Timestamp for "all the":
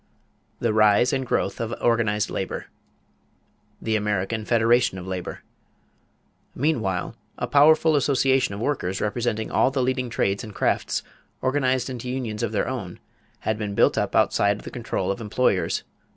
9.51-9.83